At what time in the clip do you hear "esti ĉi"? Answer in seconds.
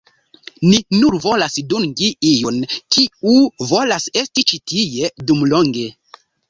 4.25-4.65